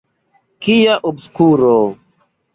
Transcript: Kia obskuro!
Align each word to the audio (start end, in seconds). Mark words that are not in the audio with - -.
Kia 0.67 0.95
obskuro! 1.11 1.77